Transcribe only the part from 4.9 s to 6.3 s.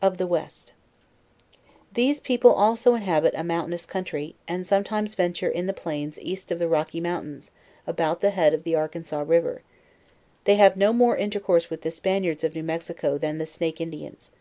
venture in the plains